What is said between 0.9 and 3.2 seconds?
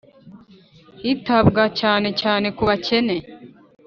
hitabwa cyane cyane kubakene.